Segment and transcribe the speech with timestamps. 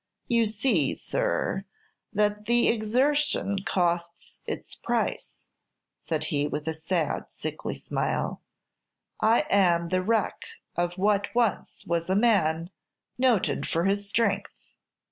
[0.27, 1.65] "You see, sir,
[2.11, 5.35] that the exertion costs its price,"
[6.09, 8.41] said he, with a sad, sickly smile.
[9.19, 10.41] "I am the wreck
[10.75, 12.71] of what once was a man
[13.19, 14.49] noted for his strength."